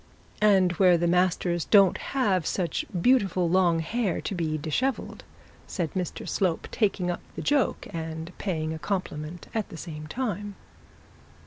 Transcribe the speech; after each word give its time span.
'And 0.41 0.71
where 0.79 0.97
the 0.97 1.05
masters 1.05 1.65
don't 1.65 1.99
have 1.99 2.47
such 2.47 2.85
beautiful 2.99 3.47
long 3.47 3.81
hair 3.81 4.19
to 4.21 4.33
be 4.33 4.57
dishevelled,' 4.57 5.23
said 5.67 5.93
Mr 5.93 6.27
Slope, 6.27 6.67
taking 6.71 7.11
up 7.11 7.21
the 7.35 7.43
joke 7.43 7.85
and 7.91 8.35
paying 8.39 8.73
a 8.73 8.79
compliment 8.79 9.45
at 9.53 9.69
the 9.69 9.77
same 9.77 10.07
time. 10.07 10.55